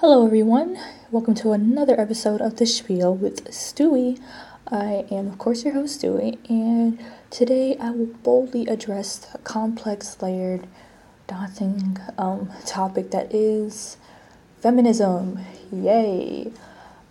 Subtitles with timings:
[0.00, 0.78] Hello, everyone.
[1.10, 4.18] Welcome to another episode of The Spiel with Stewie.
[4.66, 6.98] I am, of course, your host, Stewie, and
[7.28, 10.66] today I will boldly address the complex, layered,
[11.26, 13.98] daunting um, topic that is
[14.62, 15.38] feminism.
[15.70, 16.50] Yay!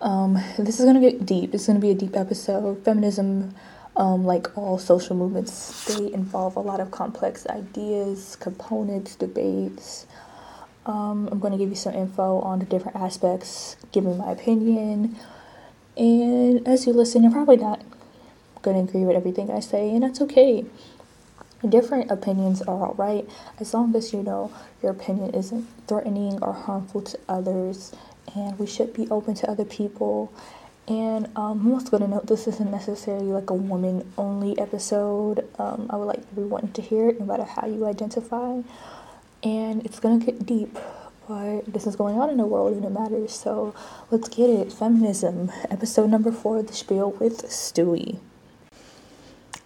[0.01, 1.53] Um, this is gonna get deep.
[1.53, 2.83] It's gonna be a deep episode.
[2.83, 3.53] Feminism,
[3.97, 10.07] um, like all social movements, they involve a lot of complex ideas, components, debates
[10.85, 15.17] um, I'm going to give you some info on the different aspects, giving my opinion.
[15.97, 17.81] And as you listen, you're probably not
[18.61, 20.65] going to agree with everything I say, and that's okay.
[21.67, 23.29] Different opinions are alright
[23.59, 27.91] as long as you know your opinion isn't threatening or harmful to others,
[28.33, 30.31] and we should be open to other people.
[30.87, 35.47] And um, I'm also going to note this isn't necessarily like a woman only episode.
[35.59, 38.61] Um, I would like everyone to hear it no matter how you identify
[39.43, 40.77] and it's gonna get deep
[41.29, 43.33] but this is going on in the world and it matters.
[43.33, 43.75] So
[44.09, 44.73] let's get it.
[44.73, 48.17] Feminism episode number four the spiel with stewie.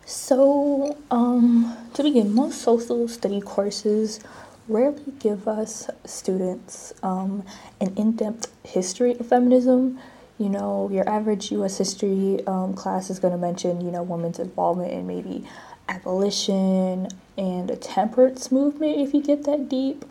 [0.05, 4.19] So um to begin most social study courses
[4.67, 7.43] rarely give us students um,
[7.81, 9.99] an in-depth history of feminism.
[10.37, 14.39] You know your average us history um, class is going to mention you know women's
[14.39, 15.45] involvement in maybe
[15.87, 20.05] abolition and a temperance movement if you get that deep.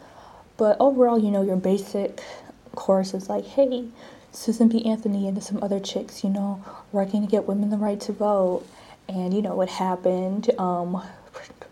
[0.56, 2.22] But overall, you know, your basic
[2.74, 3.86] course is like, hey,
[4.32, 4.84] Susan B.
[4.84, 8.66] Anthony and some other chicks, you know, working to get women the right to vote.
[9.08, 10.50] And, you know, what happened.
[10.58, 11.02] Um,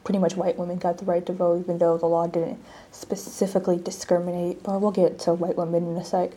[0.05, 3.79] pretty much white women got the right to vote, even though the law didn't specifically
[3.79, 4.63] discriminate.
[4.63, 6.33] But we'll get to white women in a sec.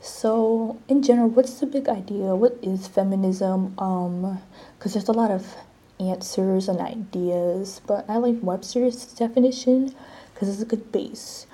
[0.00, 2.34] So, in general, what's the big idea?
[2.34, 3.74] What is feminism?
[3.78, 4.40] Um,
[4.78, 5.56] because there's a lot of
[6.00, 9.94] answers and ideas, but I like Webster's definition
[10.32, 11.46] because it's a good base.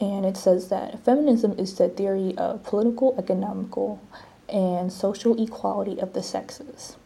[0.00, 4.00] And it says that feminism is the theory of political, economical,
[4.48, 6.96] and social equality of the sexes.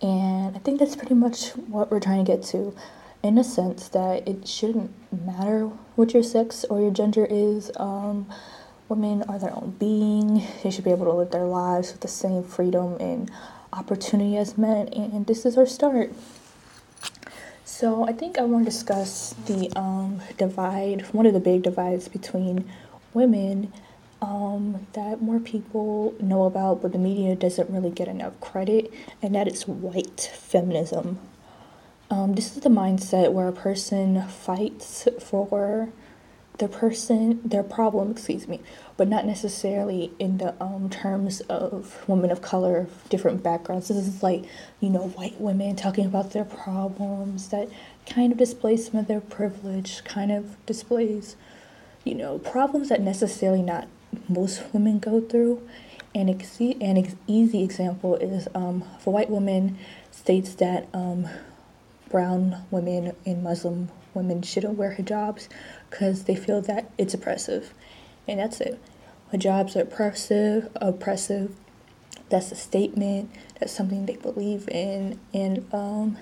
[0.00, 2.74] And I think that's pretty much what we're trying to get to
[3.22, 5.66] in a sense that it shouldn't matter
[5.96, 7.70] what your sex or your gender is.
[7.76, 8.28] Um,
[8.88, 12.08] women are their own being, they should be able to live their lives with the
[12.08, 13.30] same freedom and
[13.76, 16.12] opportunity as men, and this is our start.
[17.64, 22.08] So I think I want to discuss the um, divide, one of the big divides
[22.08, 22.70] between
[23.12, 23.72] women
[24.22, 29.34] um, that more people know about, but the media doesn't really get enough credit, and
[29.34, 31.18] that is white feminism.
[32.10, 35.90] Um, this is the mindset where a person fights for
[36.58, 38.60] the person, their problem, excuse me,
[38.96, 43.88] but not necessarily in the um, terms of women of color, different backgrounds.
[43.88, 44.44] This is like,
[44.80, 47.68] you know, white women talking about their problems that
[48.06, 51.36] kind of displays some of their privilege, kind of displays,
[52.04, 53.88] you know, problems that necessarily not
[54.28, 55.66] most women go through.
[56.14, 59.76] And ex- an ex- easy example is um, for white women
[60.10, 61.28] states that um,
[62.08, 65.46] brown women and Muslim women shouldn't wear hijabs
[65.96, 67.72] because they feel that it's oppressive.
[68.28, 68.78] And that's it.
[69.32, 71.56] Hijabs are oppressive, oppressive.
[72.28, 73.30] That's a statement.
[73.58, 75.18] That's something they believe in.
[75.32, 76.18] And um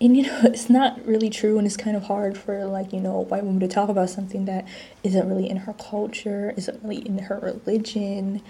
[0.00, 3.00] and you know, it's not really true and it's kind of hard for like, you
[3.00, 4.66] know, a white woman to talk about something that
[5.04, 8.42] isn't really in her culture, isn't really in her religion.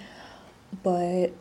[0.82, 1.34] But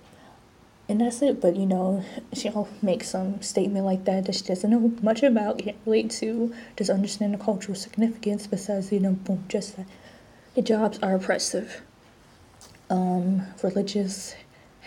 [0.89, 1.39] and that's it.
[1.39, 5.59] But you know, she'll make some statement like that that she doesn't know much about,
[5.59, 9.85] can't relate to, doesn't understand the cultural significance, Besides, you know, boom, just that
[10.57, 11.81] hijabs are oppressive.
[12.89, 14.35] Um, religious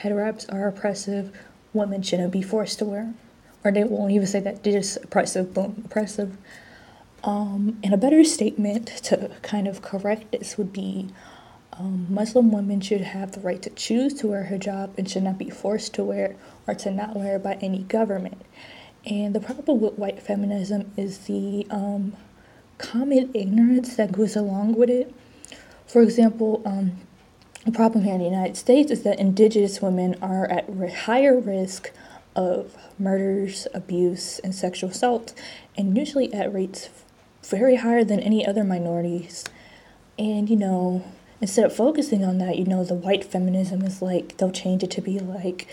[0.00, 1.34] heterops are oppressive.
[1.72, 3.14] Women shouldn't be forced to wear.
[3.64, 6.36] Or they won't even say that they're just oppressive, boom, oppressive.
[7.22, 11.08] Um, and a better statement to kind of correct this would be
[11.78, 15.38] um, Muslim women should have the right to choose to wear hijab and should not
[15.38, 18.42] be forced to wear it or to not wear it by any government.
[19.04, 22.14] And the problem with white feminism is the um,
[22.78, 25.14] common ignorance that goes along with it.
[25.86, 26.92] For example, um,
[27.64, 31.90] the problem here in the United States is that indigenous women are at higher risk
[32.34, 35.34] of murders, abuse, and sexual assault,
[35.76, 36.90] and usually at rates
[37.44, 39.44] very higher than any other minorities.
[40.18, 41.04] And you know,
[41.42, 44.90] instead of focusing on that, you know, the white feminism is like they'll change it
[44.92, 45.68] to be like,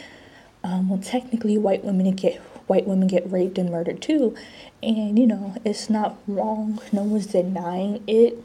[0.64, 4.36] um, well, technically, white women get white women get raped and murdered too,
[4.84, 6.82] and you know, it's not wrong.
[6.92, 8.44] No one's denying it,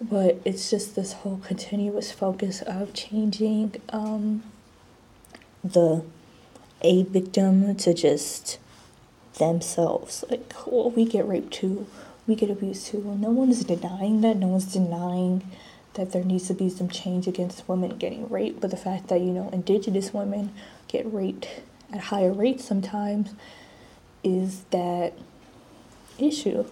[0.00, 4.42] but it's just this whole continuous focus of changing um,
[5.64, 6.04] the
[6.82, 8.58] a victim to just
[9.38, 10.24] themselves.
[10.28, 11.86] Like, well, we get raped too,
[12.26, 13.16] we get abused too.
[13.18, 14.36] No one's denying that.
[14.36, 15.42] No one's denying
[15.96, 19.20] that there needs to be some change against women getting raped, but the fact that,
[19.20, 20.52] you know, indigenous women
[20.88, 21.48] get raped
[21.92, 23.34] at higher rates sometimes
[24.22, 25.12] is that
[26.18, 26.64] issue.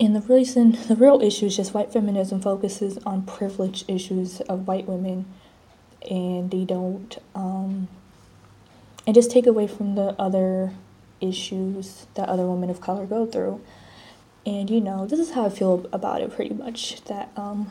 [0.00, 4.66] And the reason, the real issue is just white feminism focuses on privilege issues of
[4.66, 5.26] white women
[6.10, 7.88] and they don't, um,
[9.06, 10.72] and just take away from the other
[11.20, 13.60] issues that other women of color go through.
[14.46, 17.70] And you know, this is how I feel about it pretty much that um,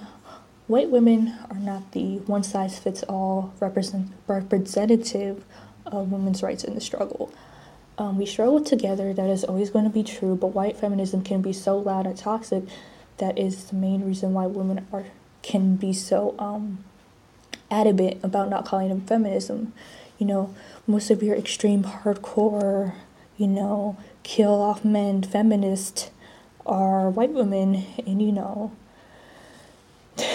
[0.68, 5.44] white women are not the one size fits all represent, representative
[5.86, 7.32] of women's rights in the struggle.
[7.98, 11.42] Um, we struggle together, that is always going to be true, but white feminism can
[11.42, 12.64] be so loud and toxic
[13.18, 15.06] that is the main reason why women are
[15.44, 16.84] can be so um,
[17.70, 19.74] adamant about not calling them feminism.
[20.18, 20.56] You know,
[20.88, 22.94] most of your extreme hardcore,
[23.38, 26.10] you know, kill off men feminists
[26.66, 28.72] are white women and you know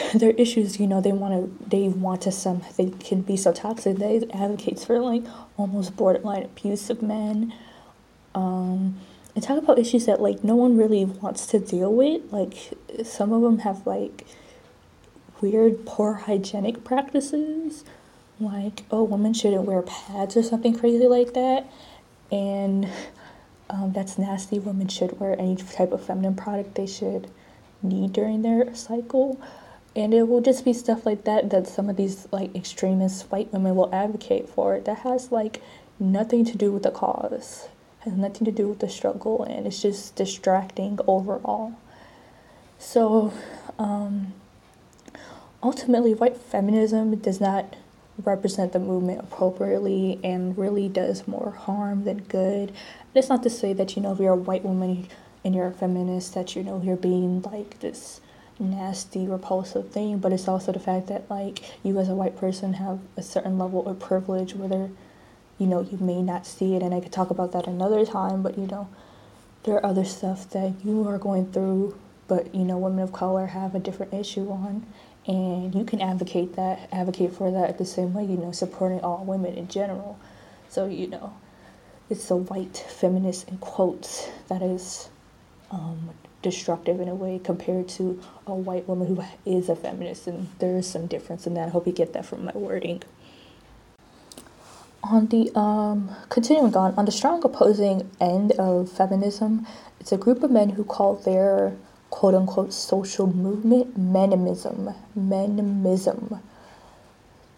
[0.15, 3.53] their issues you know they want to they want to some they can be so
[3.53, 3.97] toxic.
[3.97, 5.25] They advocates for like
[5.57, 7.53] almost borderline abuse of men.
[8.35, 9.01] Um
[9.35, 12.33] and talk about issues that like no one really wants to deal with.
[12.33, 12.55] Like
[13.05, 14.27] some of them have like
[15.41, 17.85] weird poor hygienic practices.
[18.41, 21.71] Like oh women shouldn't wear pads or something crazy like that.
[22.31, 22.89] And
[23.71, 24.59] um, that's nasty.
[24.59, 27.31] Women should wear any type of feminine product they should
[27.83, 29.41] need during their cycle.
[29.99, 33.53] And it will just be stuff like that that some of these like extremist white
[33.53, 34.79] women will advocate for.
[34.79, 35.61] That has like
[35.99, 37.67] nothing to do with the cause,
[38.03, 41.75] has nothing to do with the struggle, and it's just distracting overall.
[42.79, 43.33] So,
[43.77, 44.35] um,
[45.65, 47.75] ultimately, white feminism does not
[48.25, 52.69] represent the movement appropriately and really does more harm than good.
[52.69, 55.09] and it's not to say that, you know, if you're a white woman
[55.45, 58.21] and you're a feminist, that, you know, you're being like this
[58.59, 62.75] nasty, repulsive thing, but it's also the fact that, like, you as a white person
[62.75, 64.91] have a certain level of privilege, whether,
[65.59, 68.43] you know, you may not see it, and I could talk about that another time,
[68.43, 68.89] but, you know,
[69.65, 73.47] there are other stuff that you are going through, but, you know, women of color
[73.47, 74.87] have a different issue on
[75.29, 79.25] and you can advocate that advocate for that the same way you know supporting all
[79.25, 80.19] women in general.
[80.69, 81.35] So you know
[82.11, 85.11] it's the white feminist in quotes that is
[85.71, 86.11] um,
[86.43, 90.77] destructive in a way compared to a white woman who is a feminist and there
[90.77, 93.03] is some difference in that i hope you get that from my wording
[95.03, 99.67] on the um, continuing on on the strong opposing end of feminism
[100.01, 101.77] it's a group of men who call their
[102.11, 104.95] quote unquote social movement, menimism.
[105.17, 106.41] Menimism.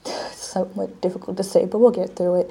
[0.33, 2.51] Somewhat difficult to say, but we'll get through it.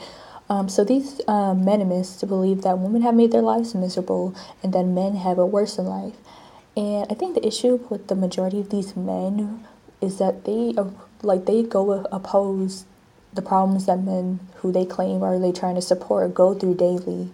[0.50, 5.16] Um, so these uh, believe that women have made their lives miserable and that men
[5.16, 6.16] have a worse in life.
[6.76, 9.66] And I think the issue with the majority of these men
[10.02, 10.90] is that they uh,
[11.22, 12.86] like they go oppose
[13.34, 17.32] the problems that men who they claim are they trying to support go through daily.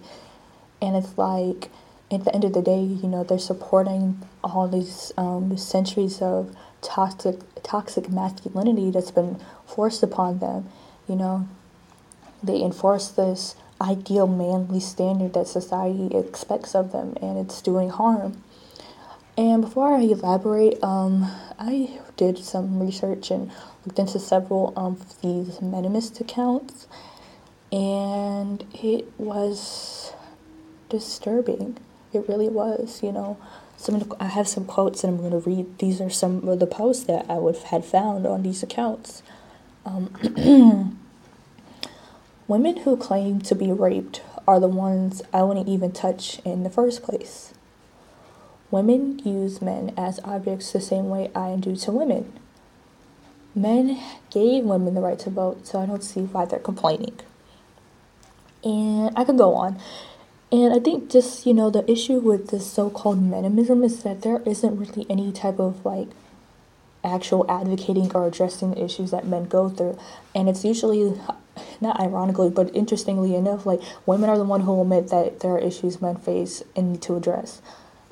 [0.81, 1.69] And it's like
[2.11, 6.55] at the end of the day, you know, they're supporting all these um, centuries of
[6.81, 10.69] toxic toxic masculinity that's been forced upon them.
[11.07, 11.47] You know,
[12.45, 18.41] they enforce this ideal manly standard that society expects of them, and it's doing harm.
[19.37, 23.51] And before I elaborate, um, I did some research and
[23.85, 26.87] looked into several of these menemist accounts,
[27.71, 30.13] and it was
[30.89, 31.77] disturbing.
[32.13, 33.37] It really was, you know.
[33.77, 35.79] Some I have some quotes and I'm going to read.
[35.79, 39.21] These are some of the posts that I would had found on these accounts.
[39.85, 40.97] Um,
[42.47, 46.69] Women who claim to be raped are the ones I wouldn't even touch in the
[46.69, 47.53] first place.
[48.69, 52.31] Women use men as objects the same way I do to women.
[53.55, 53.99] Men
[54.29, 57.17] gave women the right to vote, so I don't see why they're complaining.
[58.63, 59.79] And I could go on.
[60.51, 64.21] And I think just, you know, the issue with this so called menimism is that
[64.21, 66.09] there isn't really any type of like
[67.03, 69.97] actual advocating or addressing issues that men go through.
[70.35, 71.13] And it's usually,
[71.81, 75.59] not ironically, but interestingly enough, like women are the one who admit that there are
[75.59, 77.61] issues men face and need to address.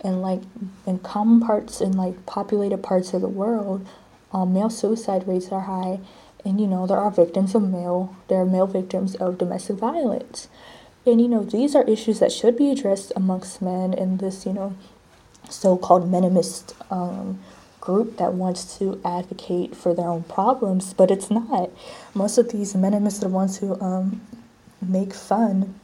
[0.03, 0.41] And like
[0.85, 3.85] in common parts in like populated parts of the world,
[4.31, 5.99] um, male suicide rates are high.
[6.45, 10.49] And you know, there are victims of male, there are male victims of domestic violence.
[11.05, 14.53] And you know, these are issues that should be addressed amongst men in this, you
[14.53, 14.75] know,
[15.49, 17.39] so called menimist um,
[17.83, 21.69] group that wants to advocate for their own problems, but it's not.
[22.13, 24.21] Most of these menimists are the ones who um,
[24.81, 25.75] make fun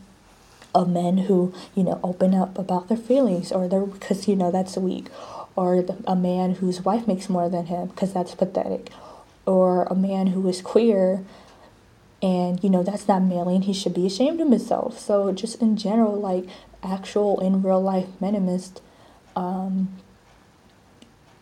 [0.74, 4.50] of men who, you know, open up about their feelings or their, because, you know,
[4.50, 5.08] that's weak.
[5.58, 8.90] or a man whose wife makes more than him because that's pathetic,
[9.46, 11.26] or a man who is queer
[12.22, 15.62] and you know that's not manly and he should be ashamed of himself so just
[15.62, 16.46] in general like
[16.84, 18.82] actual in real life feminists
[19.36, 19.88] um,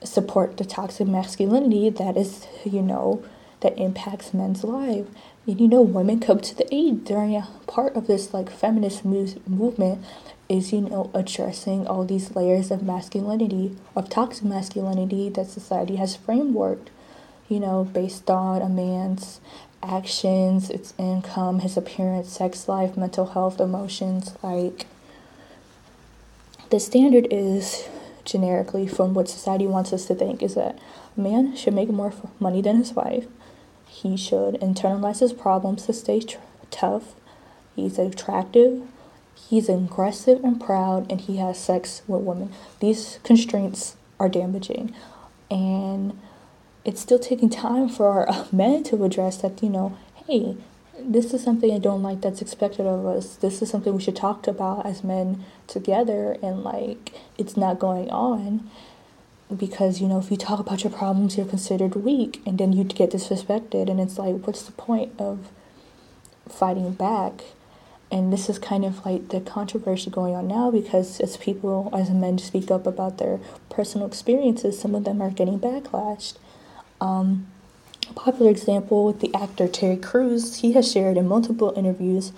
[0.04, 3.24] support the toxic masculinity that is you know
[3.62, 5.08] that impacts men's life
[5.46, 9.04] and you know women come to the aid during a part of this like feminist
[9.04, 10.04] move, movement
[10.48, 16.16] is you know addressing all these layers of masculinity of toxic masculinity that society has
[16.16, 16.89] frameworked
[17.50, 19.39] you know based on a man's
[19.84, 24.36] actions, its income, his appearance, sex life, mental health, emotions.
[24.42, 24.86] Like,
[26.70, 27.88] the standard is
[28.28, 30.78] generically from what society wants us to think is that
[31.16, 33.26] a man should make more money than his wife.
[33.88, 36.38] He should internalize his problems to stay tr-
[36.70, 37.16] tough.
[37.76, 38.84] He's attractive.
[39.34, 42.52] He's aggressive and proud, and he has sex with women.
[42.80, 44.94] These constraints are damaging.
[45.50, 46.20] And
[46.84, 50.58] it's still taking time for men to address that, you know, hey,
[51.00, 53.36] this is something I don't like that's expected of us.
[53.36, 58.10] This is something we should talk about as men together and like it's not going
[58.10, 58.70] on
[59.56, 62.84] because you know if you talk about your problems you're considered weak and then you
[62.84, 65.50] get disrespected and it's like what's the point of
[66.50, 67.44] fighting back
[68.12, 72.10] and this is kind of like the controversy going on now because as people as
[72.10, 73.39] men speak up about their
[73.70, 76.36] personal experiences some of them are getting backlashed
[77.00, 77.48] um,
[78.14, 82.32] popular example with the actor Terry Crews, he has shared in multiple interviews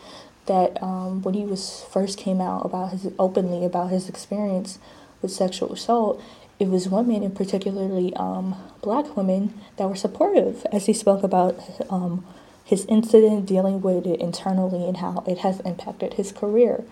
[0.45, 4.79] that um, when he was first came out about his openly about his experience
[5.21, 6.21] with sexual assault,
[6.59, 11.57] it was women, and particularly um, black women, that were supportive as he spoke about
[11.89, 12.25] um,
[12.65, 16.83] his incident, dealing with it internally, and how it has impacted his career.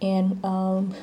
[0.00, 0.94] And um,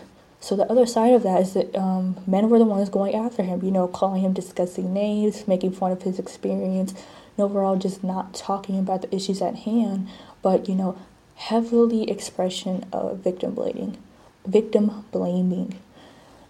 [0.45, 3.41] so the other side of that is that um, men were the ones going after
[3.41, 8.03] him, you know, calling him disgusting names, making fun of his experience, and overall just
[8.03, 10.07] not talking about the issues at hand,
[10.43, 10.99] but you know,
[11.33, 13.97] heavily expression of victim blaming,
[14.45, 15.79] victim blaming.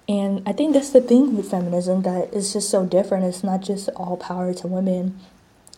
[0.09, 3.23] And I think that's the thing with feminism that is just so different.
[3.23, 5.17] It's not just all power to women,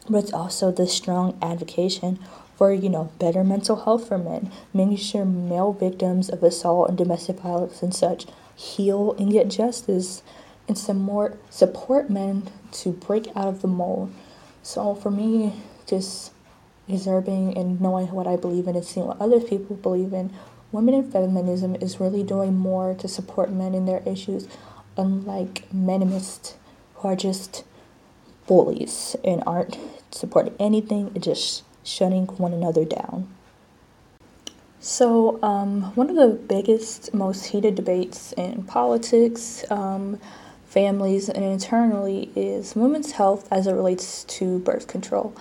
[0.10, 2.18] but it's also the strong advocacy
[2.58, 6.98] for you know better mental health for men, making sure male victims of assault and
[6.98, 10.24] domestic violence and such heal and get justice,
[10.68, 14.12] and some more support men to break out of the mold.
[14.64, 15.54] So for me,
[15.86, 16.32] just
[16.90, 20.34] observing and knowing what I believe in and seeing what other people believe in,
[20.72, 24.48] women in feminism is really doing more to support men in their issues,
[24.98, 26.56] unlike menimists
[26.96, 27.64] who are just
[28.48, 29.78] bullies and aren't
[30.12, 33.28] supporting anything, just shutting one another down.
[34.80, 40.20] So, um, one of the biggest, most heated debates in politics, um,
[40.66, 45.36] families, and internally is women's health as it relates to birth control.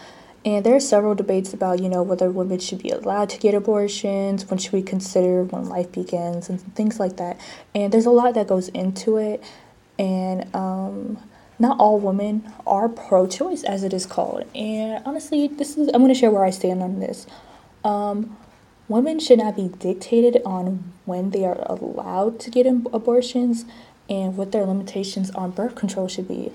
[0.45, 3.53] And there are several debates about, you know, whether women should be allowed to get
[3.53, 7.39] abortions, when should we consider when life begins, and things like that.
[7.75, 9.43] And there's a lot that goes into it.
[9.99, 11.19] And um,
[11.59, 14.45] not all women are pro-choice as it is called.
[14.55, 17.27] And honestly this is i'm going to share where i stand on this.
[17.85, 18.37] Um,
[18.89, 23.65] women should not be dictated on when they are allowed to get abortions
[24.09, 26.53] and what their limitations on birth control should be.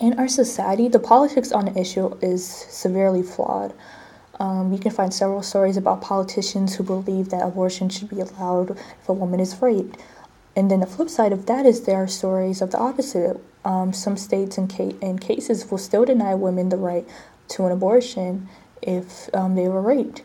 [0.00, 3.72] In our society the politics on the issue is severely flawed.
[4.40, 8.70] Um, you can find several stories about politicians who believe that abortion should be allowed
[8.72, 9.96] if a woman is raped.
[10.56, 13.92] And then the flip side of that is there are stories of the opposite um,
[13.92, 17.06] some states and, ca- and cases will still deny women the right
[17.48, 18.48] to an abortion
[18.82, 20.22] if um, they were raped.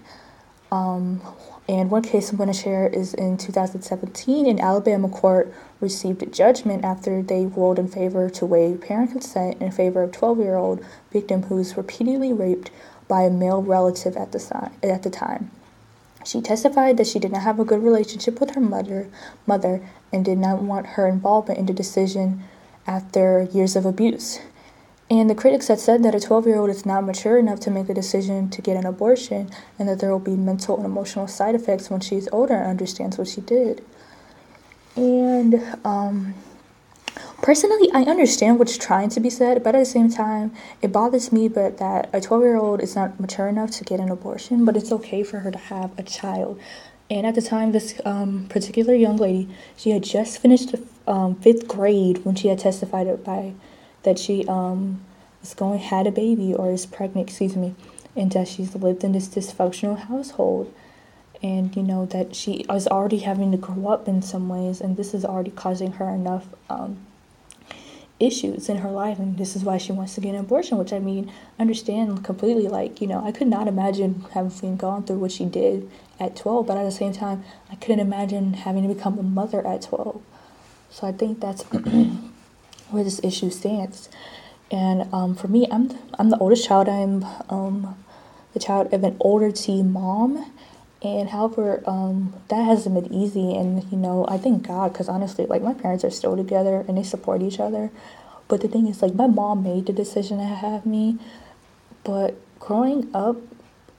[0.71, 1.21] Um,
[1.67, 6.25] and one case I'm going to share is in 2017, an Alabama court received a
[6.25, 10.55] judgment after they ruled in favor to waive parent consent in favor of 12 year
[10.55, 12.71] old victim who was repeatedly raped
[13.07, 15.51] by a male relative at the, si- at the time.
[16.25, 19.07] She testified that she did not have a good relationship with her mother,
[19.47, 22.43] mother and did not want her involvement in the decision
[22.89, 24.39] after years of abuse.
[25.11, 27.71] And the critics had said that a 12 year old is not mature enough to
[27.71, 31.27] make a decision to get an abortion and that there will be mental and emotional
[31.27, 33.83] side effects when she's older and understands what she did.
[34.95, 36.33] And um,
[37.41, 41.31] personally, I understand what's trying to be said, but at the same time, it bothers
[41.31, 44.65] me but that a 12 year old is not mature enough to get an abortion,
[44.65, 46.59] but it's okay for her to have a child.
[47.11, 50.75] And at the time, this um, particular young lady, she had just finished
[51.09, 53.53] um, fifth grade when she had testified by
[54.03, 55.01] that she um,
[55.41, 57.75] was going had a baby or is pregnant, excuse me,
[58.15, 60.73] and that she's lived in this dysfunctional household,
[61.41, 64.95] and you know that she is already having to grow up in some ways, and
[64.95, 66.97] this is already causing her enough um,
[68.19, 69.17] issues in her life.
[69.17, 72.67] And this is why she wants to get an abortion which i mean understand completely
[72.67, 75.89] like you know i could not imagine having gone through what she did
[76.19, 79.65] at 12 but at the same time i couldn't imagine having to become a mother
[79.65, 80.21] at 12
[80.89, 81.63] so i think that's
[82.89, 84.09] where this issue stands
[84.71, 87.95] and um, for me i'm i'm the oldest child i'm um,
[88.53, 90.51] the child of an older teen mom
[91.01, 93.55] and however, um, that hasn't been easy.
[93.55, 96.97] And, you know, I thank God because honestly, like, my parents are still together and
[96.97, 97.89] they support each other.
[98.47, 101.17] But the thing is, like, my mom made the decision to have me.
[102.03, 103.37] But growing up,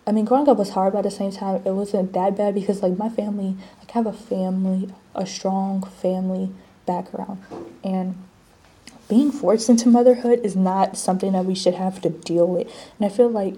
[0.06, 2.54] I mean, growing up was hard, but at the same time, it wasn't that bad
[2.54, 6.50] because, like, my family, like, I have a family, a strong family
[6.92, 7.42] background.
[7.82, 8.16] And
[9.08, 12.66] being forced into motherhood is not something that we should have to deal with.
[12.98, 13.54] And I feel like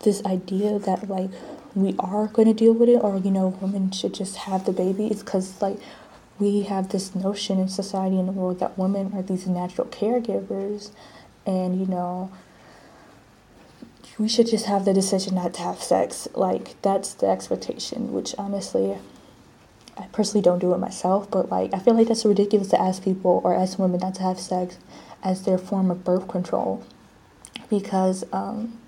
[0.00, 1.30] this idea that, like,
[1.74, 4.72] we are going to deal with it or you know women should just have the
[4.72, 5.78] baby it's because like
[6.38, 10.90] we have this notion in society in the world that women are these natural caregivers
[11.46, 12.30] and you know
[14.18, 18.34] we should just have the decision not to have sex like that's the expectation which
[18.38, 18.96] honestly
[19.98, 23.02] i personally don't do it myself but like i feel like that's ridiculous to ask
[23.02, 24.78] people or ask women not to have sex
[25.22, 26.84] as their form of birth control
[27.70, 28.78] because um,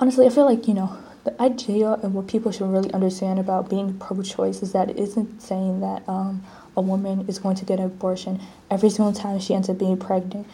[0.00, 3.68] honestly i feel like you know the idea and what people should really understand about
[3.68, 6.42] being pro-choice is that it isn't saying that um,
[6.76, 9.96] a woman is going to get an abortion every single time she ends up being
[9.98, 10.46] pregnant.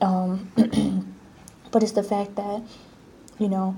[0.00, 0.52] Um,
[1.70, 2.62] but it's the fact that,
[3.38, 3.76] you know,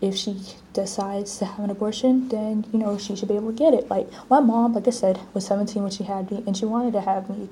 [0.00, 0.40] if she
[0.72, 3.90] decides to have an abortion, then, you know, she should be able to get it.
[3.90, 6.92] Like, my mom, like I said, was 17 when she had me, and she wanted
[6.94, 7.48] to have me.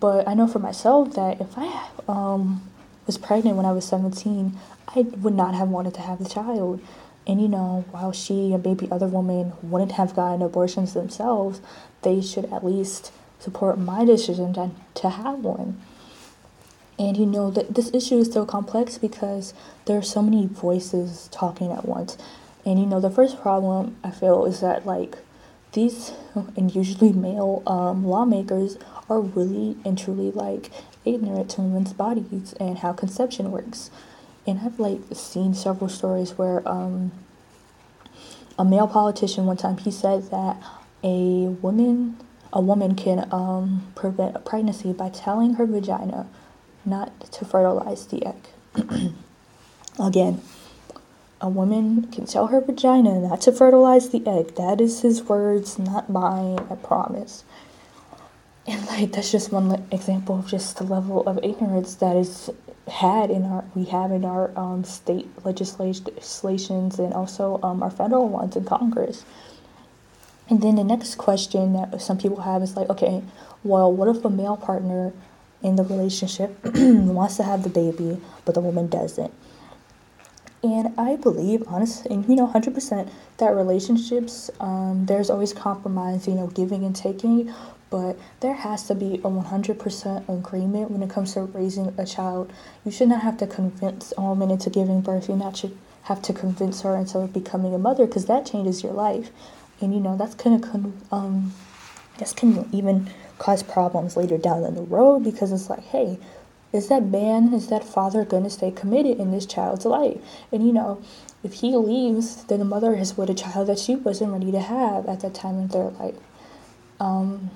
[0.00, 2.68] But I know for myself that if I um,
[3.06, 6.80] was pregnant when I was 17, I would not have wanted to have the child.
[7.26, 11.60] And you know, while she and maybe other women wouldn't have gotten abortions themselves,
[12.02, 15.80] they should at least support my decision to, to have one.
[16.98, 19.52] And you know that this issue is so complex because
[19.86, 22.16] there are so many voices talking at once.
[22.64, 25.18] And you know, the first problem I feel is that like
[25.72, 26.12] these
[26.56, 28.78] and usually male um, lawmakers
[29.10, 30.70] are really and truly like
[31.04, 33.90] ignorant to women's bodies and how conception works
[34.46, 37.12] and I've like seen several stories where um,
[38.58, 40.56] a male politician one time he said that
[41.02, 42.16] a woman
[42.52, 46.28] a woman can um, prevent a pregnancy by telling her vagina
[46.86, 48.48] not to fertilize the egg.
[49.98, 50.40] Again,
[51.40, 54.56] a woman can tell her vagina not to fertilize the egg.
[54.56, 57.44] That is his words, not mine, I promise.
[58.66, 62.50] And like that's just one example of just the level of ignorance that is
[62.88, 68.28] had in our we have in our um, state legislations and also um, our federal
[68.28, 69.24] ones in Congress.
[70.48, 73.22] And then the next question that some people have is like, okay,
[73.62, 75.12] well, what if a male partner
[75.64, 79.34] in the relationship wants to have the baby, but the woman doesn't?
[80.62, 86.34] And I believe, honestly, and you know, 100% that relationships, um, there's always compromise, you
[86.34, 87.52] know, giving and taking
[87.94, 92.52] but there has to be a 100% agreement when it comes to raising a child.
[92.84, 95.28] You should not have to convince a woman into giving birth.
[95.28, 98.94] You not should have to convince her into becoming a mother because that changes your
[98.94, 99.30] life.
[99.80, 100.60] And you know, that's gonna
[101.12, 101.52] um
[102.18, 106.18] that's can even cause problems later down the road because it's like, hey,
[106.72, 110.18] is that man, is that father gonna stay committed in this child's life?
[110.50, 111.02] And you know,
[111.42, 114.60] if he leaves, then the mother is with a child that she wasn't ready to
[114.60, 116.16] have at that time in their life.
[116.98, 117.50] Um,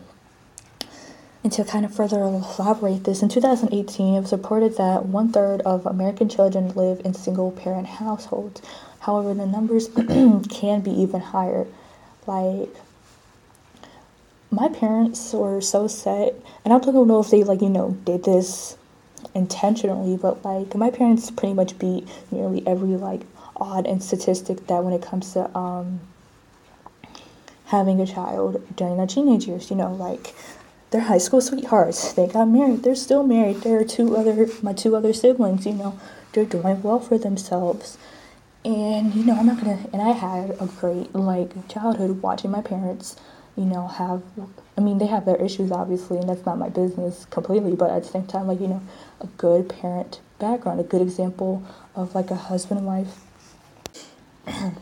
[1.43, 5.63] and to kind of further elaborate this, in 2018, it was reported that one third
[5.63, 8.61] of American children live in single parent households.
[9.01, 9.89] However, the numbers
[10.51, 11.67] can be even higher.
[12.27, 12.75] Like,
[14.51, 16.35] my parents were so set,
[16.65, 18.77] and I don't know if they, like, you know, did this
[19.35, 23.23] intentionally, but like, my parents pretty much beat nearly every, like,
[23.57, 26.01] odd and statistic that when it comes to, um,
[27.69, 30.35] having a child during their teenage years, you know, like
[30.91, 32.13] they're high school sweethearts.
[32.15, 32.83] They got married.
[32.83, 33.59] They're still married.
[33.59, 35.99] There are two other my two other siblings, you know,
[36.33, 37.99] they're doing well for themselves.
[38.65, 42.63] And you know, I'm not gonna and I had a great like childhood watching my
[42.63, 43.17] parents,
[43.59, 44.23] you know, have
[44.77, 48.05] I mean they have their issues obviously and that's not my business completely, but at
[48.05, 48.83] the same time like, you know,
[49.21, 51.63] a good parent background, a good example
[51.95, 53.21] of like a husband and wife.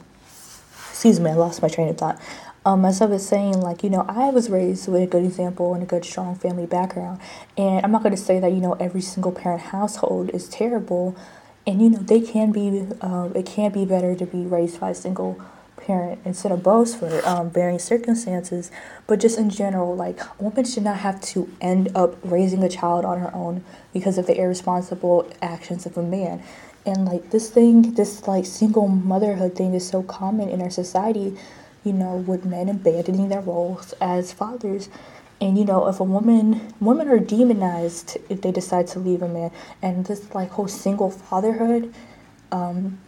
[0.91, 2.21] Excuse me, I lost my train of thought
[2.67, 5.73] um, as I was saying, like, you know, I was raised with a good example
[5.73, 7.21] and a good, strong family background.
[7.57, 11.17] And I'm not going to say that, you know, every single parent household is terrible.
[11.65, 14.91] And, you know, they can be, uh, it can be better to be raised by
[14.91, 15.41] a single
[15.87, 18.71] parent instead of both for um, varying circumstances,
[19.07, 22.69] but just in general, like a woman should not have to end up raising a
[22.69, 26.43] child on her own because of the irresponsible actions of a man.
[26.85, 31.37] And like this thing, this like single motherhood thing is so common in our society,
[31.85, 34.89] you know, with men abandoning their roles as fathers.
[35.41, 39.29] And you know, if a woman, women are demonized if they decide to leave a
[39.29, 39.51] man,
[39.83, 41.93] and this like whole single fatherhood,
[42.51, 42.99] um,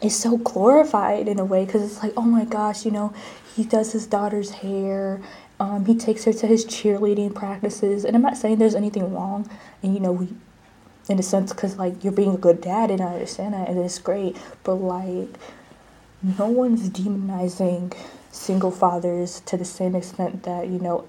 [0.00, 3.12] is so glorified in a way because it's like, oh my gosh, you know,
[3.54, 5.20] he does his daughter's hair,
[5.58, 9.48] um, he takes her to his cheerleading practices, and I'm not saying there's anything wrong,
[9.82, 10.28] and you know, we,
[11.08, 13.78] in a sense, because like you're being a good dad, and I understand that, and
[13.78, 15.38] it's great, but like,
[16.38, 17.96] no one's demonizing
[18.30, 21.06] single fathers to the same extent that you know,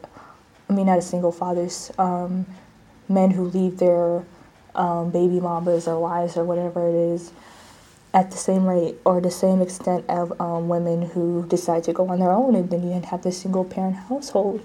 [0.69, 2.45] I mean, not a single fathers, um,
[3.09, 4.23] men who leave their
[4.75, 7.33] um, baby mamas or wives or whatever it is
[8.13, 12.07] at the same rate or the same extent of um, women who decide to go
[12.07, 14.61] on their own and then you have this single parent household.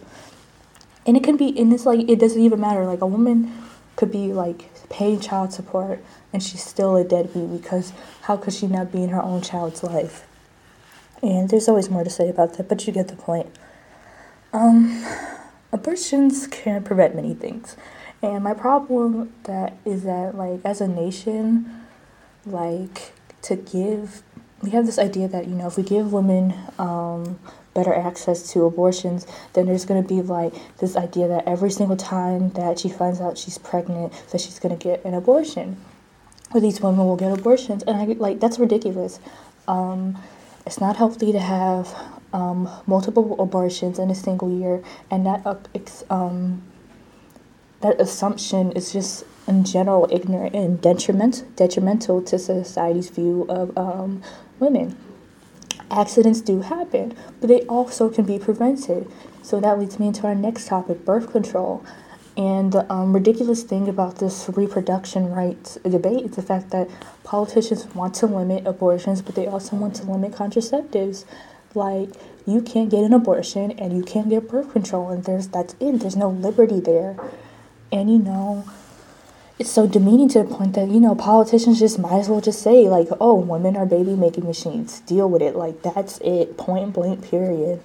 [1.07, 2.85] And it can be and it's like it doesn't even matter.
[2.85, 3.52] Like a woman
[3.96, 6.02] could be like paying child support
[6.33, 9.83] and she's still a deadbeat because how could she not be in her own child's
[9.83, 10.26] life?
[11.22, 13.50] And there's always more to say about that but you get the point.
[14.52, 15.05] Um,
[15.72, 17.76] abortions can prevent many things.
[18.22, 21.83] And my problem that is that like as a nation
[22.46, 24.22] like to give
[24.62, 27.38] we have this idea that you know if we give women um,
[27.74, 31.96] better access to abortions then there's going to be like this idea that every single
[31.96, 35.76] time that she finds out she's pregnant that she's going to get an abortion.
[36.55, 39.18] Or these women will get abortions and i like that's ridiculous.
[39.66, 40.18] Um,
[40.66, 41.94] it's not healthy to have
[42.33, 45.57] um, multiple abortions in a single year and that uh,
[46.11, 46.62] um,
[47.81, 54.22] that assumption is just in general ignorant and detriment, detrimental to society's view of um,
[54.59, 54.96] women.
[55.90, 59.11] Accidents do happen, but they also can be prevented.
[59.42, 61.85] So that leads me into our next topic birth control.
[62.37, 66.88] And the um, ridiculous thing about this reproduction rights debate is the fact that
[67.24, 71.26] politicians want to limit abortions, but they also want to limit contraceptives.
[71.74, 72.11] Like,
[72.46, 76.00] you can't get an abortion and you can't get birth control, and there's that's it.
[76.00, 77.16] There's no liberty there.
[77.90, 78.64] And you know,
[79.62, 82.61] it's so demeaning to the point that you know politicians just might as well just
[82.61, 84.98] say like oh women are baby making machines.
[85.03, 85.55] Deal with it.
[85.55, 86.57] Like that's it.
[86.57, 87.81] Point blank period.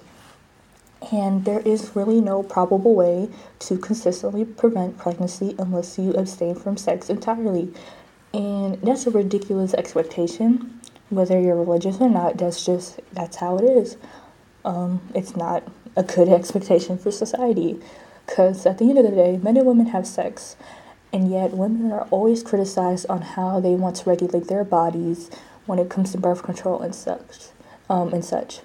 [1.12, 3.28] And there is really no probable way
[3.60, 7.72] to consistently prevent pregnancy unless you abstain from sex entirely.
[8.34, 12.38] And that's a ridiculous expectation whether you're religious or not.
[12.38, 13.96] That's just that's how it is.
[14.64, 15.62] Um, it's not
[15.94, 17.80] a good expectation for society.
[18.26, 20.56] Because at the end of the day men and women have sex
[21.12, 25.30] and yet, women are always criticized on how they want to regulate their bodies
[25.66, 27.48] when it comes to birth control and such.
[27.88, 28.60] Um, and such.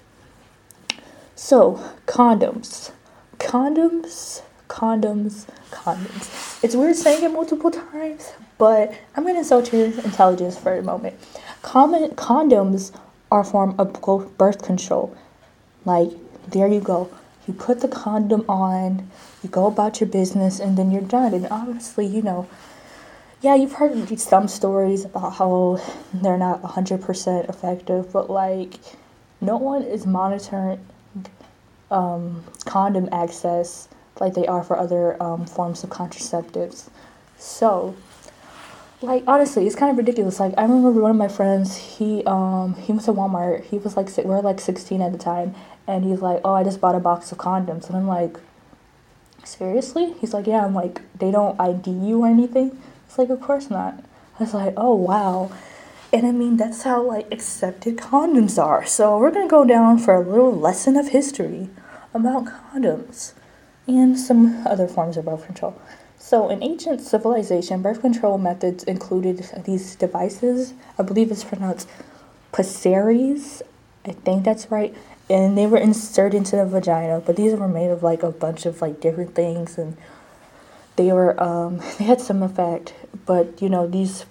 [1.34, 2.92] So, condoms.
[3.38, 6.62] Condoms, condoms, condoms.
[6.62, 10.82] It's weird saying it multiple times, but I'm going to insult your intelligence for a
[10.82, 11.16] moment.
[11.62, 12.94] Common condoms
[13.30, 13.92] are a form of
[14.38, 15.16] birth control.
[15.84, 16.10] Like,
[16.50, 17.10] there you go
[17.46, 19.10] you put the condom on,
[19.44, 21.34] you go about your business, and then you're done.
[21.34, 22.48] And honestly, you know,
[23.42, 25.80] yeah, you've heard some stories about how
[26.12, 28.74] they're not 100% effective, but like,
[29.40, 30.80] no one is monitoring
[31.90, 33.88] um, condom access
[34.20, 36.88] like they are for other um, forms of contraceptives.
[37.36, 37.96] So,
[39.02, 40.40] like honestly, it's kind of ridiculous.
[40.40, 43.64] Like I remember one of my friends, he um he went to Walmart.
[43.64, 45.54] He was like we we're like sixteen at the time,
[45.86, 48.38] and he's like, "Oh, I just bought a box of condoms," and I'm like,
[49.46, 52.76] "Seriously?" He's like, "Yeah." I'm like, "They don't ID you or anything?"
[53.06, 53.94] It's like, "Of course not."
[54.38, 55.50] I was like, "Oh wow."
[56.12, 58.84] And I mean, that's how like accepted condoms are.
[58.86, 61.68] So we're gonna go down for a little lesson of history
[62.14, 63.32] about condoms
[63.86, 65.74] and some other forms of birth control.
[66.18, 70.72] So, in ancient civilization, birth control methods included these devices.
[70.98, 71.88] I believe it's pronounced
[72.52, 73.62] pessaries.
[74.06, 74.94] I think that's right
[75.30, 78.66] and they were inserted into the vagina but these were made of like a bunch
[78.66, 79.96] of like different things and
[80.96, 82.94] they were um, they had some effect
[83.26, 84.26] but you know these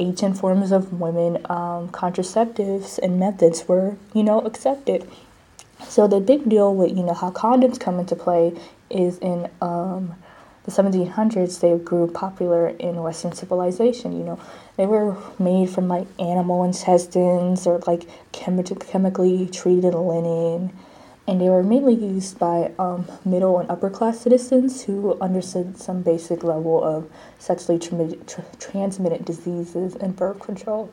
[0.00, 5.08] ancient forms of women um, contraceptives and methods were you know accepted.
[5.86, 10.14] So the big deal with you know how condoms come into play is in um,
[10.70, 14.38] the 1700s they grew popular in western civilization you know.
[14.76, 20.72] They were made from like animal intestines or like chemi- chemically treated linen.
[21.28, 26.00] And they were mainly used by um, middle and upper class citizens who understood some
[26.02, 30.90] basic level of sexually tra- tra- transmitted diseases and birth control.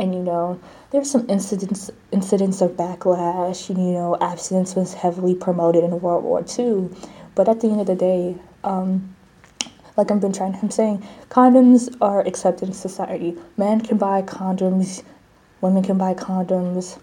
[0.00, 3.68] And you know there's some incidents incidents of backlash.
[3.68, 6.90] You know, abstinence was heavily promoted in World War II,
[7.36, 9.14] but at the end of the day, um,
[9.96, 13.36] like I've been trying, I'm saying condoms are accepted in society.
[13.56, 15.02] Men can buy condoms,
[15.60, 16.98] women can buy condoms.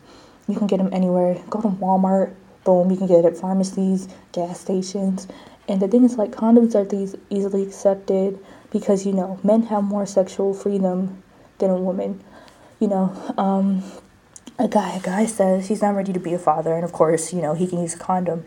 [0.47, 1.41] You can get them anywhere.
[1.49, 5.27] Go to Walmart, boom, you can get it at pharmacies, gas stations.
[5.67, 8.37] And the thing is, like, condoms are these easily accepted
[8.69, 11.23] because, you know, men have more sexual freedom
[11.59, 12.21] than a woman.
[12.81, 13.83] You know, um,
[14.59, 17.31] a guy, a guy says he's not ready to be a father, and of course,
[17.31, 18.43] you know, he can use a condom.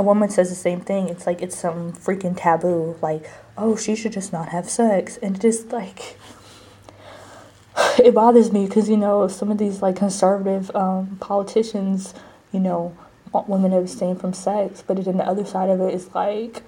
[0.00, 1.10] A woman says the same thing.
[1.10, 2.96] It's like it's some freaking taboo.
[3.02, 5.18] Like, oh, she should just not have sex.
[5.18, 6.16] And it just, like,
[7.98, 12.14] it bothers me because, you know, some of these, like, conservative um, politicians,
[12.50, 12.96] you know,
[13.30, 14.82] want women to abstain from sex.
[14.86, 16.62] But then the other side of it is, like,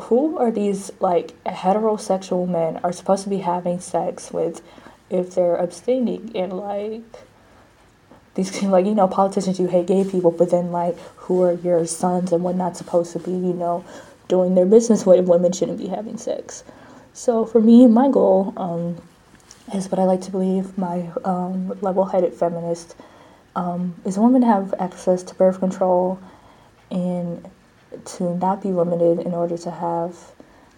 [0.00, 4.62] who are these, like, heterosexual men are supposed to be having sex with
[5.10, 6.32] if they're abstaining?
[6.34, 7.04] And, like,
[8.40, 11.86] these like you know politicians you hate gay people but then like who are your
[11.86, 13.84] sons and what not supposed to be you know
[14.28, 16.62] doing their business with women shouldn't be having sex?
[17.12, 18.96] So for me my goal um,
[19.74, 22.96] is what i like to believe my um, level-headed feminist
[23.56, 26.18] um, is women have access to birth control
[26.90, 27.48] and
[28.04, 30.16] to not be limited in order to have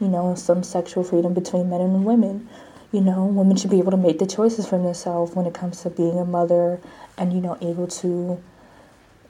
[0.01, 2.49] you know some sexual freedom between men and women
[2.93, 5.83] you know, women should be able to make the choices for themselves when it comes
[5.83, 6.79] to being a mother
[7.17, 8.43] and, you know, able to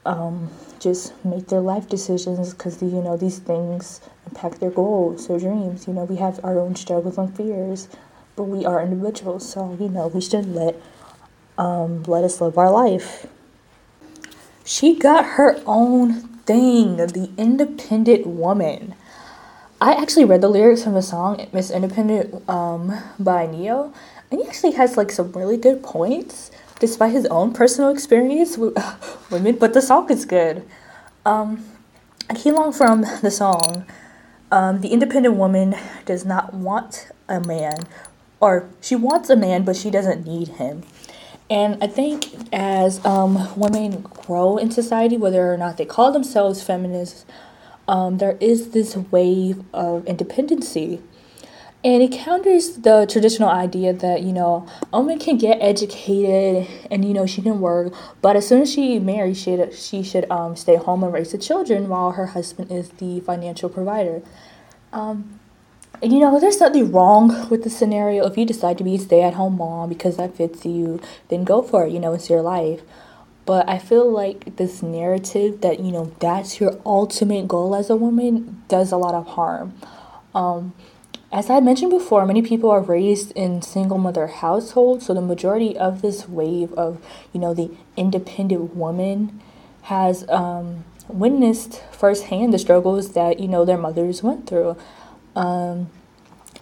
[0.05, 0.49] um,
[0.79, 5.87] just make their life decisions because, you know, these things impact their goals, their dreams.
[5.87, 7.87] You know, we have our own struggles and fears,
[8.35, 9.49] but we are individuals.
[9.49, 10.75] So, you know, we should let,
[11.57, 13.27] um, let us live our life.
[14.65, 18.95] She got her own thing, the independent woman.
[19.83, 23.93] I actually read the lyrics from the song Miss Independent um, by Ne-Yo,
[24.31, 28.77] and he actually has like some really good points despite his own personal experience with
[29.29, 30.65] women, but the song is good.
[31.25, 31.65] Um,
[32.33, 33.85] key along from the song,
[34.53, 37.79] um, the independent woman does not want a man,
[38.39, 40.83] or she wants a man, but she doesn't need him.
[41.49, 46.63] And I think as um, women grow in society, whether or not they call themselves
[46.63, 47.25] feminists
[47.87, 51.01] um, there is this wave of independency.
[51.85, 57.03] And it counters the traditional idea that, you know, a woman can get educated and,
[57.03, 60.55] you know, she can work, but as soon as she marries, she, she should um,
[60.55, 64.21] stay home and raise the children while her husband is the financial provider.
[64.93, 65.41] Um,
[66.01, 68.25] and, you know, there's nothing wrong with the scenario.
[68.27, 71.43] If you decide to be a stay at home mom because that fits you, then
[71.43, 72.81] go for it, you know, it's your life.
[73.45, 77.95] But I feel like this narrative that, you know, that's your ultimate goal as a
[77.95, 79.73] woman does a lot of harm.
[80.33, 80.73] Um,
[81.31, 85.75] as I mentioned before, many people are raised in single mother households, so the majority
[85.75, 87.03] of this wave of,
[87.33, 89.41] you know, the independent woman
[89.83, 94.77] has um, witnessed firsthand the struggles that, you know, their mothers went through.
[95.35, 95.89] Um,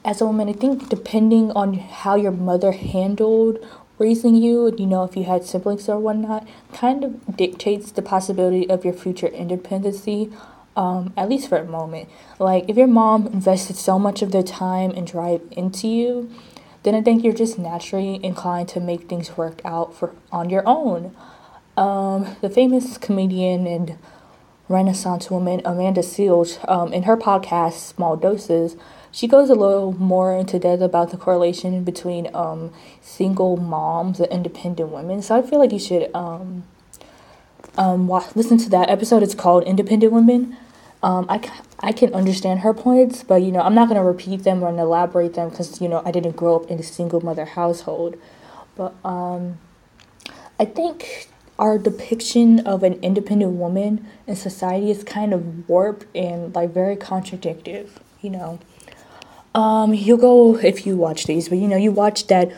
[0.03, 3.59] as a woman, I think depending on how your mother handled
[4.01, 8.67] raising you, you know, if you had siblings or whatnot, kind of dictates the possibility
[8.67, 10.27] of your future independency,
[10.75, 12.09] um, at least for a moment.
[12.39, 16.31] Like, if your mom invested so much of their time and drive into you,
[16.81, 20.63] then I think you're just naturally inclined to make things work out for on your
[20.65, 21.15] own.
[21.77, 23.99] Um, the famous comedian and
[24.67, 28.75] Renaissance woman Amanda Seales um, in her podcast Small Doses,
[29.11, 32.71] she goes a little more into depth about the correlation between um,
[33.01, 35.21] single moms and independent women.
[35.21, 36.63] So I feel like you should um,
[37.77, 39.21] um, watch, listen to that episode.
[39.23, 40.57] It's called Independent Women.
[41.03, 41.41] Um, I,
[41.79, 45.33] I can understand her points, but you know, I'm not to repeat them or elaborate
[45.33, 48.17] them because you know, I didn't grow up in a single mother household.
[48.75, 49.57] But um,
[50.59, 56.53] I think our depiction of an independent woman in society is kind of warped and
[56.55, 57.87] like very contradictory,
[58.21, 58.59] you know.
[59.53, 62.51] Um, you go if you watch these, but you know, you watch that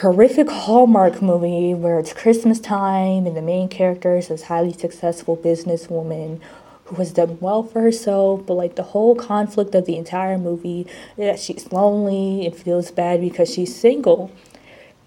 [0.00, 5.36] horrific Hallmark movie where it's Christmas time and the main character is this highly successful
[5.36, 6.40] businesswoman
[6.84, 10.86] who has done well for herself, but like the whole conflict of the entire movie
[11.16, 14.30] that she's lonely and feels bad because she's single.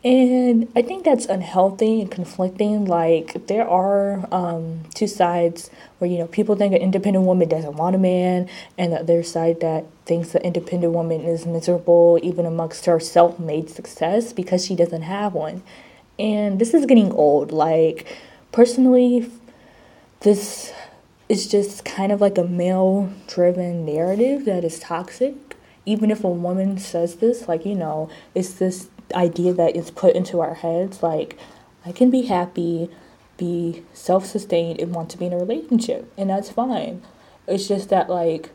[0.01, 2.85] And I think that's unhealthy and conflicting.
[2.85, 7.75] Like, there are um, two sides where, you know, people think an independent woman doesn't
[7.75, 12.45] want a man, and the other side that thinks the independent woman is miserable, even
[12.45, 15.63] amongst her self made success, because she doesn't have one.
[16.17, 17.51] And this is getting old.
[17.51, 18.07] Like,
[18.53, 19.29] personally,
[20.21, 20.71] this
[21.27, 25.35] is just kind of like a male driven narrative that is toxic.
[25.85, 30.15] Even if a woman says this, like, you know, it's this idea that is put
[30.15, 31.37] into our heads like
[31.85, 32.89] I can be happy,
[33.37, 37.01] be self sustained, and want to be in a relationship, and that's fine.
[37.47, 38.51] It's just that, like,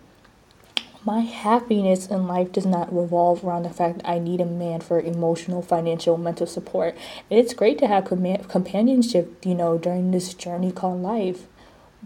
[1.05, 4.81] my happiness in life does not revolve around the fact that I need a man
[4.81, 6.97] for emotional, financial, mental support.
[7.31, 11.47] And it's great to have com- companionship, you know, during this journey called life.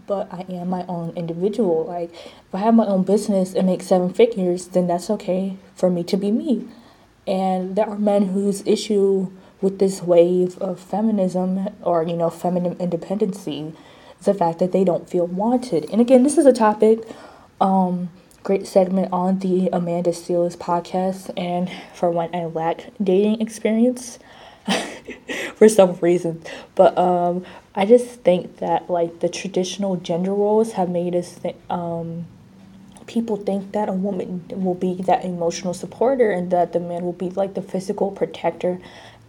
[0.07, 1.85] But I am my own individual.
[1.85, 5.89] Like, if I have my own business and make seven figures, then that's okay for
[5.89, 6.67] me to be me.
[7.27, 12.77] And there are men whose issue with this wave of feminism or, you know, feminine
[12.79, 13.73] independency
[14.19, 15.89] is the fact that they don't feel wanted.
[15.91, 16.99] And again, this is a topic,
[17.59, 18.09] um,
[18.43, 21.31] great segment on the Amanda Seales podcast.
[21.37, 24.19] And for when I lack dating experience
[25.55, 26.41] for some reason.
[26.75, 31.57] But um, I just think that, like, the traditional gender roles have made us think,
[31.69, 32.27] um,
[33.09, 37.11] people think that a woman will be that emotional supporter and that the man will
[37.11, 38.79] be like the physical protector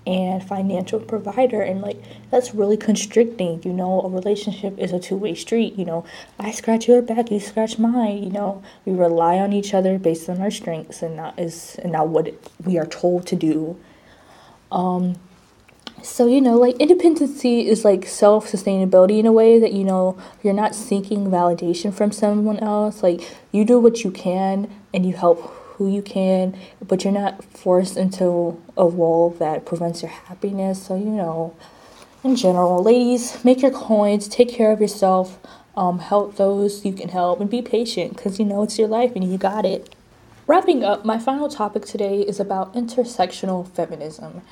[0.06, 1.96] and financial provider and like
[2.30, 4.02] that's really constricting you know?
[4.02, 6.04] A relationship is a two-way street you know?
[6.38, 8.62] I scratch your back you scratch mine you know?
[8.84, 12.34] We rely on each other based on our strengths and that is and not what
[12.62, 13.78] we are told to do.
[14.70, 15.16] Um
[16.02, 20.54] so you know like independency is like self-sustainability in a way that you know you're
[20.54, 25.56] not seeking validation from someone else like you do what you can and you help
[25.80, 26.54] who you can,
[26.86, 30.82] but you're not forced into a role that prevents your happiness.
[30.86, 31.56] So, you know,
[32.22, 35.38] in general, ladies, make your coins, take care of yourself,
[35.78, 39.12] um, help those you can help, and be patient because you know it's your life
[39.16, 39.94] and you got it.
[40.46, 44.42] Wrapping up, my final topic today is about intersectional feminism.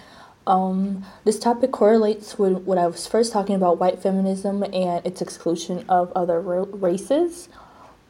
[0.49, 5.21] Um, this topic correlates with what I was first talking about white feminism and its
[5.21, 7.51] exclusion of other races.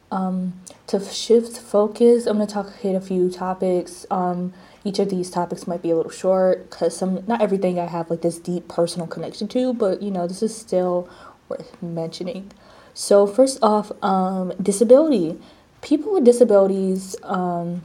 [0.09, 0.53] Um,
[0.87, 4.05] to shift focus, I'm going to talk hit a few topics.
[4.09, 4.53] Um,
[4.85, 8.09] each of these topics might be a little short because some not everything I have
[8.09, 11.09] like this deep personal connection to, but you know this is still
[11.49, 12.53] worth mentioning.
[12.93, 15.37] So first off, um, disability.
[15.81, 17.81] People with disabilities um,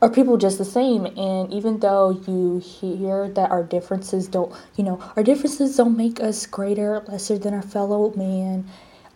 [0.00, 4.84] are people just the same, and even though you hear that our differences don't, you
[4.84, 8.68] know, our differences don't make us greater, lesser than our fellow man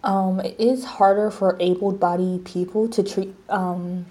[0.04, 4.06] um, it is harder for able bodied people to treat um,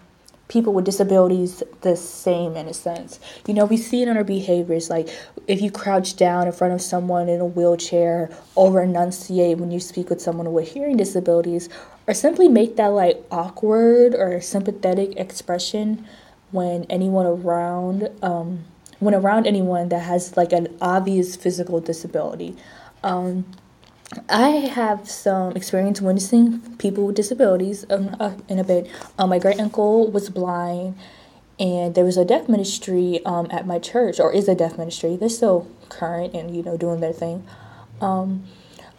[0.47, 3.19] people with disabilities the same in a sense.
[3.47, 4.89] You know, we see it in our behaviors.
[4.89, 5.10] Like
[5.47, 9.79] if you crouch down in front of someone in a wheelchair, over enunciate when you
[9.79, 11.69] speak with someone with hearing disabilities,
[12.07, 16.05] or simply make that like awkward or sympathetic expression
[16.52, 18.66] when anyone around, um,
[19.00, 22.56] when around anyone that has like an obvious physical disability.
[23.04, 23.46] Um,
[24.30, 28.90] I have some experience witnessing people with disabilities um, uh, in a bit.
[29.18, 30.96] Um, my great uncle was blind,
[31.60, 35.16] and there was a deaf ministry um, at my church, or is a deaf ministry.
[35.16, 37.46] They're still current and you know doing their thing.
[38.02, 38.44] Um,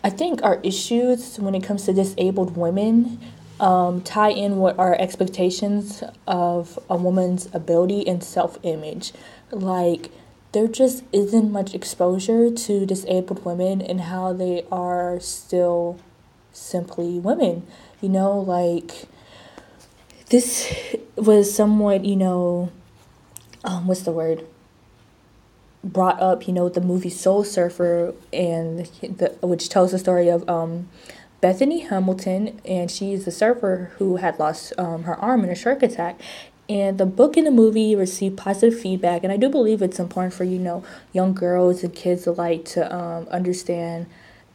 [0.03, 3.21] I think our issues when it comes to disabled women
[3.62, 9.12] um, tie in what our expectations of a woman's ability and self image.
[9.53, 10.11] Like,
[10.51, 15.98] there just isn't much exposure to disabled women and how they are still
[16.53, 17.64] simply women.
[18.01, 19.05] You know, like
[20.29, 20.75] this
[21.14, 22.72] was somewhat, you know,
[23.62, 24.44] um, what's the word?
[25.85, 30.48] Brought up, you know, the movie Soul Surfer, and the which tells the story of
[30.48, 30.88] um,
[31.42, 35.83] Bethany Hamilton, and she's the surfer who had lost um, her arm in a shark
[35.83, 36.18] attack,
[36.70, 40.33] and the book and the movie received positive feedback and i do believe it's important
[40.33, 44.07] for you know young girls and kids alike to um, understand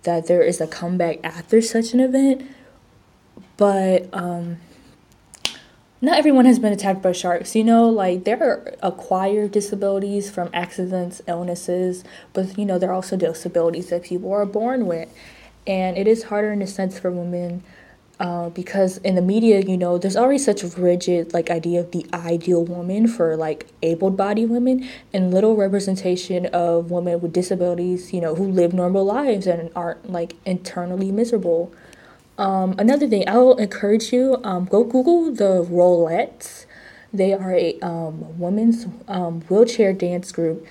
[0.08, 2.50] that there is a comeback after such an event.
[3.58, 4.58] But um,
[6.00, 10.48] not everyone has been attacked by sharks you know like there are acquired disabilities from
[10.54, 15.10] accidents illnesses but you know there are also disabilities that people are born with
[15.68, 17.64] and it is harder in a sense for women
[18.20, 21.92] uh, because in the media, you know, there's already such a rigid like idea of
[21.92, 28.20] the ideal woman for like able-bodied women, and little representation of women with disabilities, you
[28.20, 31.72] know, who live normal lives and aren't like internally miserable.
[32.40, 36.66] Um, another thing, I will encourage you um, go Google the Rollettes.
[37.14, 40.66] They are a um, women's um, wheelchair dance group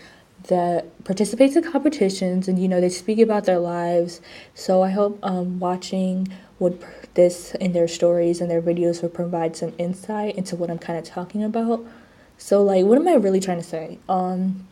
[0.48, 4.20] that participates in competitions, and you know they speak about their lives.
[4.54, 6.28] So I hope um, watching
[6.58, 6.82] would
[7.14, 10.98] this in their stories and their videos would provide some insight into what I'm kind
[10.98, 11.84] of talking about.
[12.38, 13.98] So like what am I really trying to say?
[14.08, 14.66] Um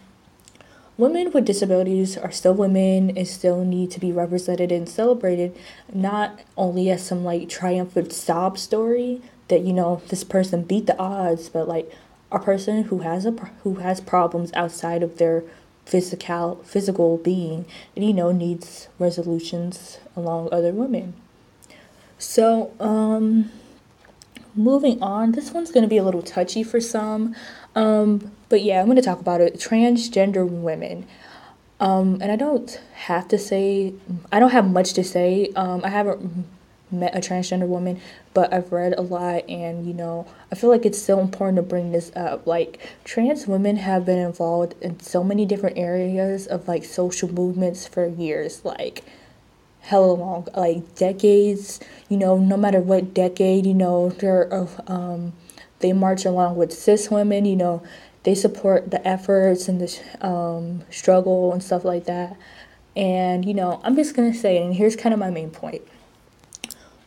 [0.96, 5.56] women with disabilities are still women and still need to be represented and celebrated
[5.92, 10.96] not only as some like triumphant sob story that you know this person beat the
[10.98, 11.90] odds but like
[12.30, 13.32] a person who has a
[13.64, 15.42] who has problems outside of their
[15.84, 21.14] physical physical being and you know needs resolutions along other women.
[22.18, 23.50] So um
[24.54, 27.34] moving on this one's going to be a little touchy for some
[27.74, 29.54] um but yeah i'm going to talk about it.
[29.54, 31.06] Transgender women.
[31.80, 33.94] Um and i don't have to say
[34.32, 35.50] i don't have much to say.
[35.56, 36.46] Um i haven't
[37.00, 38.00] met a transgender woman,
[38.32, 41.62] but I've read a lot and you know, I feel like it's so important to
[41.62, 42.46] bring this up.
[42.46, 47.86] Like trans women have been involved in so many different areas of like social movements
[47.86, 49.04] for years, like
[49.82, 54.48] hella long, like decades, you know, no matter what decade, you know, they're
[54.86, 55.32] um
[55.80, 57.82] they march along with cis women, you know,
[58.24, 62.36] they support the efforts and the um, struggle and stuff like that.
[62.96, 65.82] And you know, I'm just gonna say, and here's kind of my main point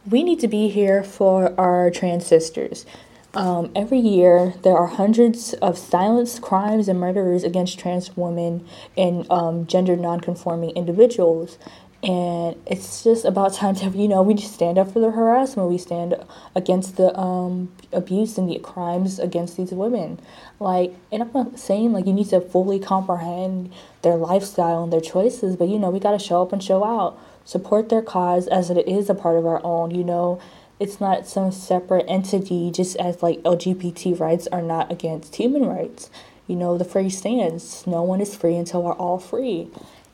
[0.09, 2.85] we need to be here for our trans sisters.
[3.33, 9.29] Um, every year, there are hundreds of silenced crimes and murders against trans women and
[9.29, 11.57] um, gender nonconforming individuals.
[12.01, 15.69] And it's just about time to, you know, we just stand up for the harassment.
[15.69, 16.15] We stand
[16.55, 20.19] against the um, abuse and the crimes against these women.
[20.59, 25.01] Like, and I'm not saying like you need to fully comprehend their lifestyle and their
[25.01, 28.45] choices, but you know, we got to show up and show out support their cause
[28.47, 30.39] as it is a part of our own, you know.
[30.81, 36.09] It's not some separate entity, just as like LGBT rights are not against human rights.
[36.45, 39.69] You know, the phrase stands no one is free until we're all free.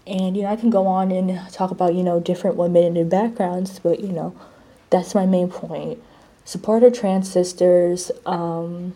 [0.05, 3.09] And, you know, I can go on and talk about, you know, different women and
[3.09, 4.35] backgrounds, but, you know,
[4.91, 6.03] that's my main point.
[6.45, 8.93] Support our trans sisters, um,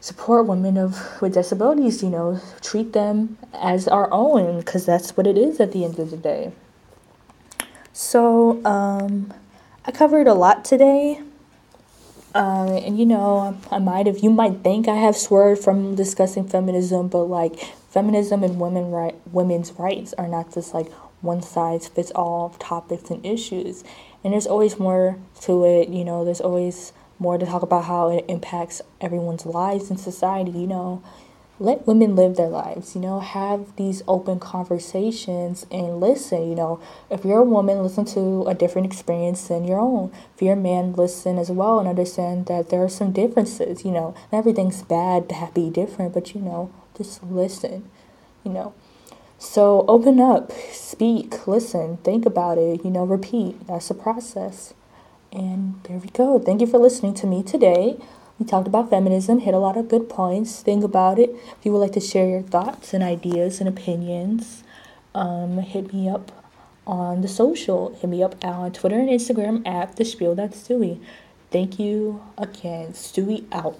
[0.00, 5.26] support women of with disabilities, you know, treat them as our own, because that's what
[5.26, 6.52] it is at the end of the day.
[7.98, 9.32] So, um,
[9.86, 11.22] I covered a lot today.
[12.34, 16.46] Uh, and you know, I might have, you might think I have swerved from discussing
[16.46, 20.92] feminism, but like feminism and women right, women's rights are not just like
[21.22, 23.82] one size fits all topics and issues.
[24.22, 28.10] And there's always more to it, you know, there's always more to talk about how
[28.10, 31.02] it impacts everyone's lives in society, you know
[31.58, 36.80] let women live their lives, you know, have these open conversations and listen, you know.
[37.10, 40.12] If you're a woman, listen to a different experience than your own.
[40.34, 43.90] If you're a man, listen as well and understand that there are some differences, you
[43.90, 44.14] know.
[44.32, 47.88] everything's bad to be different, but you know, just listen,
[48.44, 48.74] you know.
[49.38, 53.66] So open up, speak, listen, think about it, you know, repeat.
[53.66, 54.72] That's a process.
[55.32, 56.38] And there we go.
[56.38, 57.98] Thank you for listening to me today.
[58.38, 60.60] We talked about feminism, hit a lot of good points.
[60.60, 61.30] Think about it.
[61.30, 64.62] If you would like to share your thoughts and ideas and opinions,
[65.14, 66.32] um, hit me up
[66.86, 67.94] on the social.
[67.94, 71.00] Hit me up on Twitter and Instagram at the spiel that's Stewie.
[71.50, 72.92] Thank you again.
[72.92, 73.78] Stewie out.